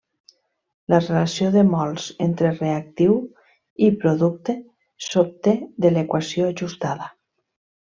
La 0.93 0.99
relació 1.03 1.49
de 1.55 1.63
mols 1.73 2.07
entre 2.29 2.51
reactiu 2.57 3.15
i 3.91 3.93
producte 4.03 4.59
s'obté 5.11 5.59
de 5.87 5.97
l'equació 5.97 6.53
ajustada. 6.55 7.17